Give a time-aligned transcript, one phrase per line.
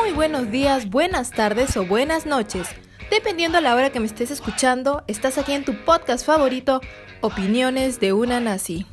[0.00, 2.66] Muy buenos días, buenas tardes o buenas noches.
[3.10, 6.80] Dependiendo a la hora que me estés escuchando, estás aquí en tu podcast favorito,
[7.20, 8.86] Opiniones de una nazi.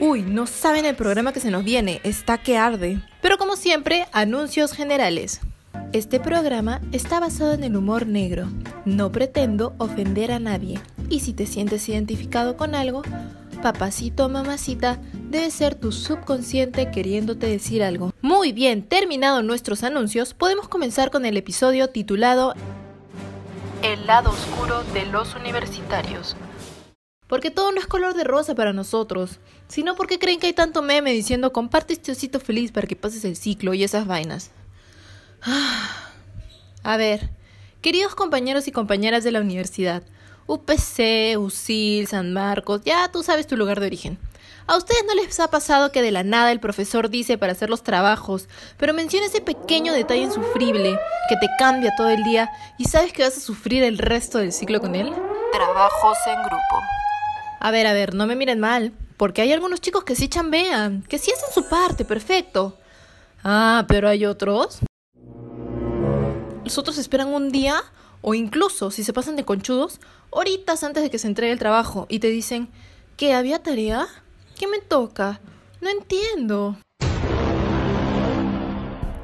[0.00, 2.98] Uy, no saben el programa que se nos viene, está que arde.
[3.20, 5.40] Pero como siempre, anuncios generales.
[5.92, 8.48] Este programa está basado en el humor negro.
[8.86, 10.80] No pretendo ofender a nadie.
[11.10, 13.02] Y si te sientes identificado con algo,
[13.62, 14.98] papacito o mamacita,
[15.30, 18.12] debe ser tu subconsciente queriéndote decir algo.
[18.22, 22.54] Muy bien, terminados nuestros anuncios, podemos comenzar con el episodio titulado
[23.82, 26.36] El lado oscuro de los universitarios.
[27.26, 30.80] Porque todo no es color de rosa para nosotros, sino porque creen que hay tanto
[30.80, 34.50] meme diciendo comparte este osito feliz para que pases el ciclo y esas vainas.
[36.82, 37.28] A ver,
[37.82, 40.02] queridos compañeros y compañeras de la universidad,
[40.46, 44.18] UPC, USIL, San Marcos, ya tú sabes tu lugar de origen.
[44.68, 47.70] ¿A ustedes no les ha pasado que de la nada el profesor dice para hacer
[47.70, 50.98] los trabajos, pero menciona ese pequeño detalle insufrible
[51.30, 54.52] que te cambia todo el día y sabes que vas a sufrir el resto del
[54.52, 55.10] ciclo con él?
[55.52, 56.82] Trabajos en grupo.
[57.60, 61.00] A ver, a ver, no me miren mal, porque hay algunos chicos que sí chambean,
[61.08, 62.76] que sí hacen su parte, perfecto.
[63.42, 64.80] Ah, pero hay otros.
[66.64, 67.82] Los otros esperan un día,
[68.20, 72.04] o incluso, si se pasan de conchudos, horitas antes de que se entregue el trabajo
[72.10, 72.68] y te dicen,
[73.16, 74.06] ¿qué había tarea?
[74.58, 75.40] ¿Qué me toca?
[75.80, 76.76] No entiendo.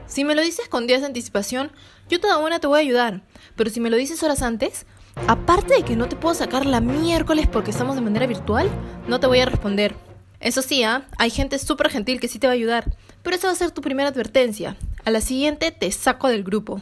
[0.07, 1.73] Si me lo dices con días de anticipación,
[2.09, 3.23] yo toda una te voy a ayudar.
[3.57, 4.87] Pero si me lo dices horas antes,
[5.27, 8.71] aparte de que no te puedo sacar la miércoles porque estamos de manera virtual,
[9.09, 9.97] no te voy a responder.
[10.39, 11.09] Eso sí, ¿ah?
[11.19, 12.93] hay gente súper gentil que sí te va a ayudar,
[13.25, 14.77] pero esa va a ser tu primera advertencia.
[15.05, 16.81] A la siguiente te saco del grupo.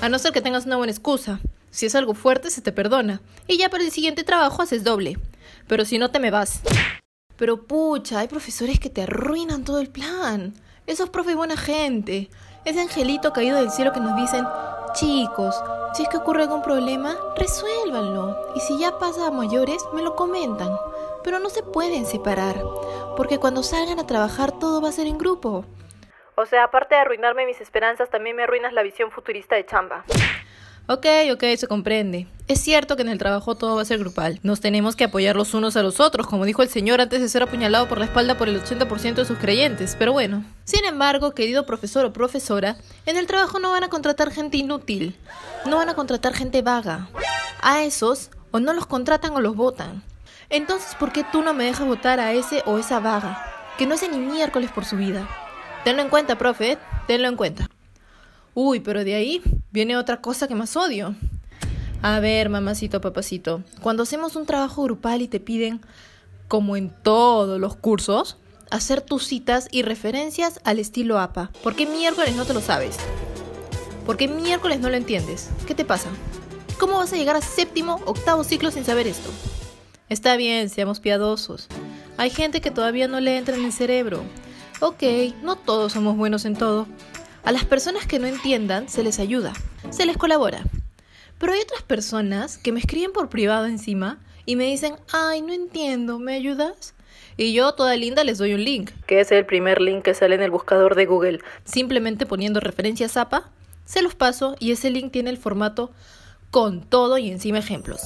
[0.00, 1.40] A no ser que tengas una buena excusa.
[1.72, 3.22] Si es algo fuerte, se te perdona.
[3.48, 5.18] Y ya para el siguiente trabajo haces doble.
[5.66, 6.60] Pero si no, te me vas.
[7.42, 10.54] Pero pucha, hay profesores que te arruinan todo el plan.
[10.86, 12.30] Esos profes buena gente.
[12.64, 14.46] Ese angelito caído del cielo que nos dicen,
[14.92, 15.60] chicos,
[15.92, 18.36] si es que ocurre algún problema, resuélvanlo.
[18.54, 20.70] Y si ya pasa a mayores, me lo comentan.
[21.24, 22.62] Pero no se pueden separar,
[23.16, 25.64] porque cuando salgan a trabajar todo va a ser en grupo.
[26.36, 30.04] O sea, aparte de arruinarme mis esperanzas, también me arruinas la visión futurista de chamba.
[30.88, 32.26] Ok, ok, se comprende.
[32.48, 34.40] Es cierto que en el trabajo todo va a ser grupal.
[34.42, 37.28] Nos tenemos que apoyar los unos a los otros, como dijo el señor antes de
[37.28, 40.44] ser apuñalado por la espalda por el 80% de sus creyentes, pero bueno.
[40.64, 42.76] Sin embargo, querido profesor o profesora,
[43.06, 45.16] en el trabajo no van a contratar gente inútil.
[45.66, 47.08] No van a contratar gente vaga.
[47.62, 50.02] A esos, o no los contratan o los votan.
[50.50, 53.42] Entonces, ¿por qué tú no me dejas votar a ese o esa vaga?
[53.78, 55.28] Que no hace ni miércoles por su vida.
[55.84, 56.76] Tenlo en cuenta, profe,
[57.06, 57.68] tenlo en cuenta.
[58.54, 61.14] Uy, pero de ahí viene otra cosa que más odio.
[62.02, 65.80] A ver, mamacito, papacito, cuando hacemos un trabajo grupal y te piden,
[66.48, 68.36] como en todos los cursos,
[68.70, 71.50] hacer tus citas y referencias al estilo APA.
[71.62, 72.96] ¿Por qué miércoles no te lo sabes?
[74.04, 75.48] ¿Por qué miércoles no lo entiendes?
[75.66, 76.08] ¿Qué te pasa?
[76.78, 79.30] ¿Cómo vas a llegar a séptimo, octavo ciclo sin saber esto?
[80.08, 81.68] Está bien, seamos piadosos.
[82.16, 84.22] Hay gente que todavía no le entra en el cerebro.
[84.80, 85.04] Ok,
[85.42, 86.86] no todos somos buenos en todo,
[87.44, 89.52] a las personas que no entiendan se les ayuda,
[89.90, 90.62] se les colabora.
[91.38, 95.52] Pero hay otras personas que me escriben por privado encima y me dicen, ay, no
[95.52, 96.94] entiendo, ¿me ayudas?
[97.36, 100.34] Y yo, toda linda, les doy un link, que es el primer link que sale
[100.34, 101.40] en el buscador de Google.
[101.64, 103.50] Simplemente poniendo referencia a Zapa,
[103.84, 105.90] se los paso y ese link tiene el formato
[106.50, 108.02] con todo y encima ejemplos.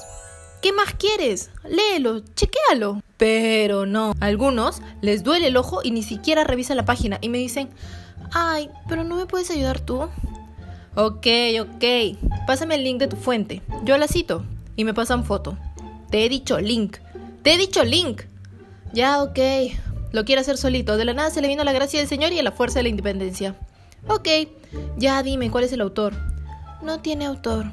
[0.62, 1.50] ¿Qué más quieres?
[1.68, 3.02] Léelo, chequéalo.
[3.18, 7.28] Pero no, a algunos les duele el ojo y ni siquiera revisan la página y
[7.28, 7.68] me dicen,
[8.32, 10.08] Ay, pero no me puedes ayudar tú.
[10.94, 11.26] Ok,
[11.60, 12.16] ok.
[12.46, 13.62] Pásame el link de tu fuente.
[13.84, 14.44] Yo la cito
[14.76, 15.58] y me pasan foto.
[16.10, 16.98] Te he dicho link.
[17.42, 18.22] Te he dicho link.
[18.92, 19.38] Ya, ok.
[20.12, 20.96] Lo quiere hacer solito.
[20.96, 22.88] De la nada se le vino la gracia del Señor y la fuerza de la
[22.88, 23.56] independencia.
[24.08, 24.28] Ok.
[24.96, 26.14] Ya dime cuál es el autor.
[26.82, 27.66] No tiene autor.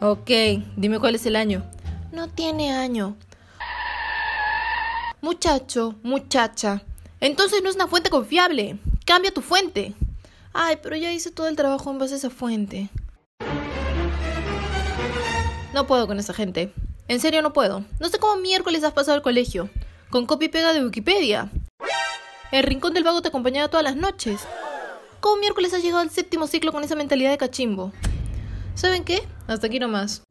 [0.00, 0.30] Ok.
[0.76, 1.62] Dime cuál es el año.
[2.12, 3.16] No tiene año.
[5.20, 6.82] Muchacho, muchacha.
[7.20, 8.78] Entonces no es una fuente confiable.
[9.06, 9.94] Cambia tu fuente.
[10.52, 12.90] Ay, pero ya hice todo el trabajo en base a esa fuente.
[15.72, 16.72] No puedo con esa gente.
[17.06, 17.84] En serio no puedo.
[18.00, 19.70] No sé cómo miércoles has pasado al colegio.
[20.10, 21.50] Con copia y pega de Wikipedia.
[22.50, 24.40] El rincón del vago te acompañaba todas las noches.
[25.20, 27.92] ¿Cómo miércoles has llegado al séptimo ciclo con esa mentalidad de cachimbo?
[28.74, 29.22] ¿Saben qué?
[29.46, 30.24] Hasta aquí nomás.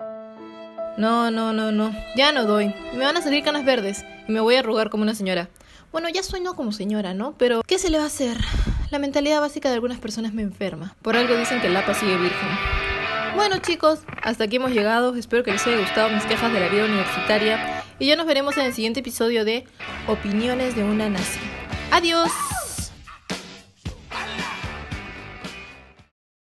[0.98, 1.96] No, no, no, no.
[2.18, 2.76] Ya no doy.
[2.94, 5.50] Me van a salir canas verdes y me voy a arrugar como una señora.
[5.96, 7.36] Bueno, ya soy no como señora, ¿no?
[7.38, 8.36] Pero, ¿qué se le va a hacer?
[8.92, 10.94] La mentalidad básica de algunas personas me enferma.
[11.02, 12.50] Por algo dicen que el APA sigue virgen.
[13.34, 15.16] Bueno chicos, hasta aquí hemos llegado.
[15.16, 17.82] Espero que les haya gustado mis quejas de la vida universitaria.
[17.98, 19.64] Y ya nos veremos en el siguiente episodio de
[20.10, 21.40] Opiniones de una nazi.
[21.92, 22.30] Adiós.